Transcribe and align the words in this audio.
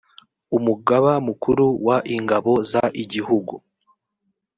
umugaba 0.57 1.11
mukuru 1.27 1.65
w 1.85 1.89
ingabo 2.15 2.53
z 2.69 2.73
igihugu 3.03 3.53